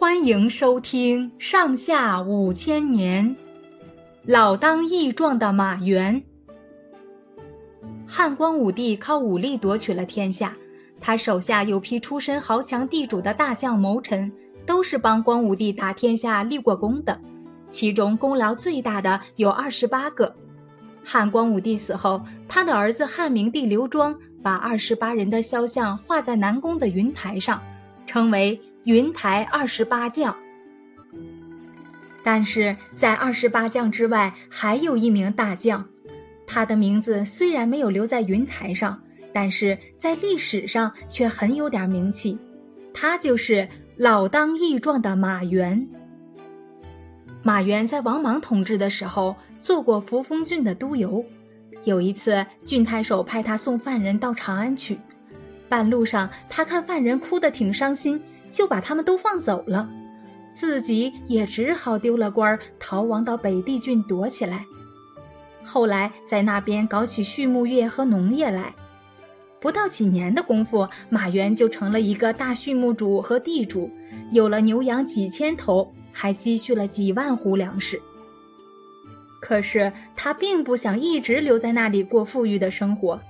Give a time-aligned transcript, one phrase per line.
[0.00, 3.36] 欢迎收听《上下五千年》。
[4.24, 6.22] 老当益壮的马援。
[8.06, 10.56] 汉光武帝靠武力夺取了天下，
[11.02, 14.32] 他手下有批出身豪强地主的大将谋臣，
[14.64, 17.20] 都是帮光武帝打天下立过功的。
[17.68, 20.34] 其中功劳最大的有二十八个。
[21.04, 27.60] 汉光武帝死后，他的儿子汉明帝刘庄把二十八人的肖像画在南宫的云台上，
[28.06, 28.58] 称为。
[28.90, 30.36] 云台二十八将，
[32.24, 35.86] 但是在二十八将之外，还有一名大将，
[36.44, 39.00] 他的名字虽然没有留在云台上，
[39.32, 42.36] 但是在历史上却很有点名气。
[42.92, 45.88] 他就是老当益壮的马援。
[47.44, 51.24] 马援在王莽统治的时候做过扶风郡的督邮，
[51.84, 54.98] 有一次郡太守派他送犯人到长安去，
[55.68, 58.20] 半路上他看犯人哭得挺伤心。
[58.50, 59.88] 就把他们都放走了，
[60.54, 64.64] 自己也只好丢了官儿，逃亡到北地郡躲起来。
[65.64, 68.74] 后来在那边搞起畜牧业和农业来，
[69.60, 73.90] 不到几年的功夫，马援就成了一个大畜牧主和地主，
[74.32, 78.00] 有了牛羊几千头，还积蓄了几万斛粮食。
[79.40, 83.20] 可是他并不想一直留在那里过富裕的生活。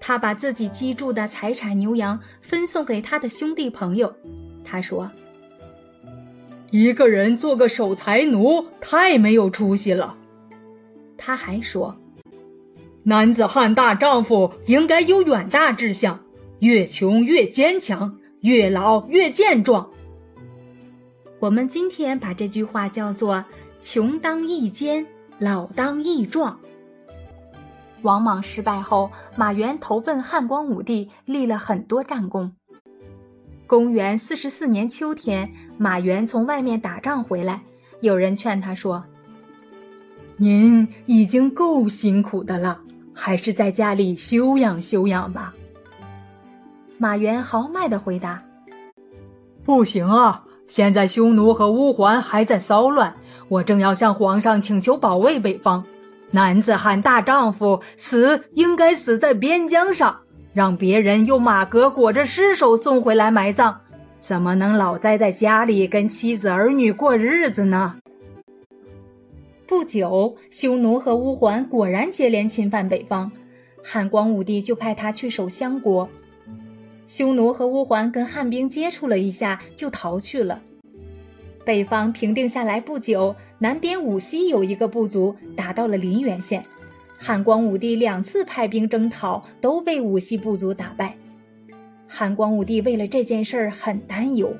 [0.00, 4.12] 他把自己积住的财产牛羊分送给他的兄弟朋友。
[4.64, 5.08] 他说
[6.72, 10.16] ：“一个人做个守财奴，太没有出息了。”
[11.18, 11.94] 他还说
[13.04, 16.18] ：“男子汉大丈夫应该有远大志向，
[16.60, 19.90] 越穷越坚强，越老越健壮。”
[21.40, 23.44] 我们今天把这句话叫做
[23.80, 25.06] “穷当益坚，
[25.38, 26.58] 老当益壮”。
[28.02, 32.52] 王莽失败后，马援投奔汉光武帝，立了很多战功。
[33.66, 37.62] 公元四十四年秋天，马援从外面打仗回来，
[38.00, 39.04] 有人劝他说
[40.36, 42.80] ：“您已经够辛苦的了，
[43.14, 45.54] 还是在家里休养休养吧。”
[46.98, 48.42] 马援豪迈的回答
[49.64, 53.14] ：“不行啊，现在匈奴和乌桓还在骚乱，
[53.48, 55.84] 我正要向皇上请求保卫北方。”
[56.32, 60.20] 男子汉大丈夫，死应该死在边疆上，
[60.52, 63.74] 让别人用马革裹着尸首送回来埋葬，
[64.20, 67.96] 怎么能老待在家里跟妻子儿女过日子呢？
[69.66, 73.30] 不久，匈奴和乌桓果然接连侵犯北方，
[73.82, 76.08] 汉光武帝就派他去守襄国。
[77.06, 80.60] 匈奴和乌桓跟汉兵接触了一下，就逃去了。
[81.64, 86.64] 北方平定下来不久，南边武溪有一个部族打到了临源县，
[87.18, 91.14] 汉光武帝两次派兵征讨，都被武溪部族打败。
[92.08, 94.50] 汉光武帝为了这件事儿很担忧。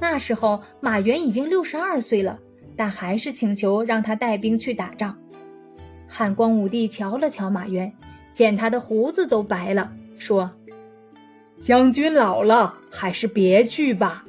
[0.00, 2.36] 那时候马援已经六十二岁了，
[2.74, 5.16] 但还是请求让他带兵去打仗。
[6.08, 7.92] 汉光武帝瞧了瞧马援，
[8.34, 10.50] 见他的胡子都白了，说
[11.62, 14.24] ：“将军老了，还是别去吧。”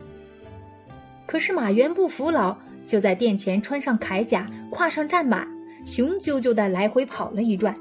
[1.25, 2.55] 可是马援不服老，
[2.87, 5.45] 就在殿前穿上铠甲，跨上战马，
[5.85, 7.75] 雄赳赳的来回跑了一转。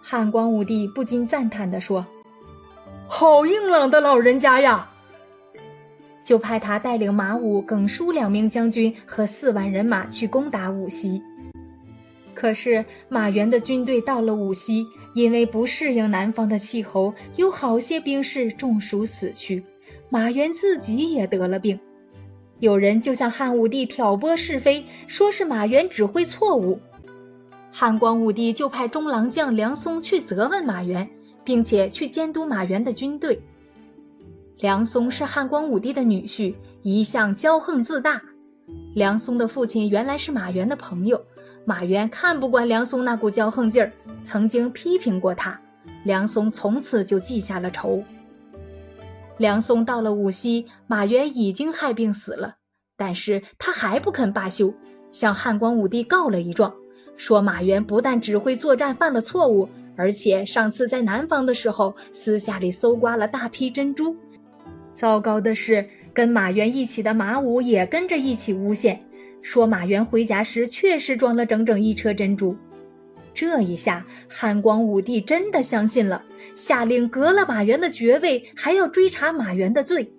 [0.00, 2.04] 汉光武帝不禁赞叹地说
[3.08, 4.88] ：“好硬朗的老人家呀！”
[6.24, 11.20] 就派他带领马武、耿舒两名将军和四万人马去攻打武西。
[12.34, 14.84] 可是马援的军队到了武西，
[15.14, 19.62] 因为不适应南方的气候，有好些兵士中暑死去，
[20.10, 21.78] 马援自己也得了病。
[22.62, 26.78] 有人就向汉武帝挑拨是非，说是马援指挥错误。
[27.72, 31.10] 汉光武帝就派中郎将梁松去责问马援，
[31.42, 33.36] 并且去监督马援的军队。
[34.58, 38.22] 梁松是汉光武帝的女婿，一向骄横自大。
[38.94, 41.20] 梁松的父亲原来是马援的朋友，
[41.64, 43.90] 马援看不惯梁松那股骄横劲儿，
[44.22, 45.60] 曾经批评过他。
[46.04, 48.00] 梁松从此就记下了仇。
[49.38, 52.54] 梁松到了武西，马援已经害病死了，
[52.96, 54.72] 但是他还不肯罢休，
[55.10, 56.72] 向汉光武帝告了一状，
[57.16, 64.16] 说马援不但指挥作战犯了错误，而且上次在南方的时候私下里搜刮了大批珍珠。
[64.92, 69.02] 糟糕的是，跟马援一起的马武也跟着一起诬陷，
[69.40, 72.54] 说马援回家时确实装了整整一车珍珠。
[73.34, 76.22] 这一下，汉光武帝真的相信了，
[76.54, 80.12] 下令革了马援的爵位，还要追查马援的罪。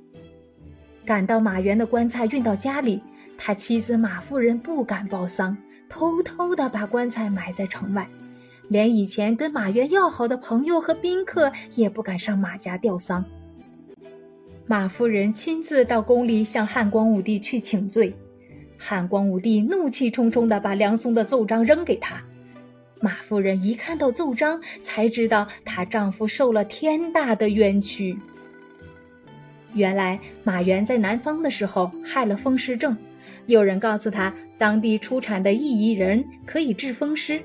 [1.05, 3.01] 赶到马援的棺材运到家里，
[3.37, 5.55] 他妻子马夫人不敢报丧，
[5.89, 8.07] 偷偷的把棺材埋在城外，
[8.69, 13.23] 连以前跟马援要好的朋友和宾客也不敢上马家吊丧。
[14.65, 18.15] 马夫人亲自到宫里向汉光武帝去请罪。
[18.77, 22.21] 汉光武帝怒气冲冲的把梁松的奏章扔给他。
[23.01, 28.17] 马夫人一看到奏章，才知道她丈夫受了天大的冤屈。
[29.73, 32.95] 原来马援在南方的时候害了风湿症，
[33.47, 37.41] 有人告诉他当地出产的薏苡仁可以治风湿。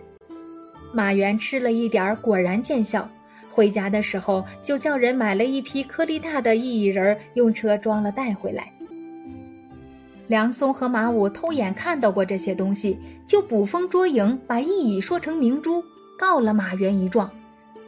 [0.92, 3.08] 马援吃了一点儿，果然见效。
[3.50, 8.70] 回家的时候就叫人买了一批颗粒大的薏苡仁，用车装了带回来。
[10.28, 15.82] 梁松和马武偷眼看到过这些东西，就捕风捉影，把薏苡说成明珠，
[16.18, 17.30] 告了马援一状，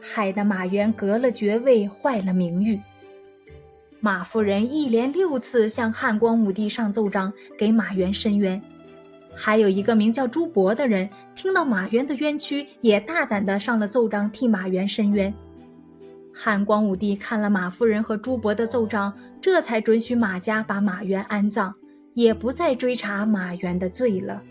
[0.01, 2.79] 害得马援革了爵位，坏了名誉。
[4.03, 8.59] 马夫人一连六次向汉光武帝上奏章，给马援申冤。
[9.35, 15.31] 还有一个名叫朱伯的人，听到马援的冤屈，也大胆地上了奏章，替马援申冤。
[16.33, 21.71] 汉光武帝看了马夫人和朱伯的奏章，这才准许马家把马援安葬，
[22.15, 24.41] 也不再追查马援的罪了。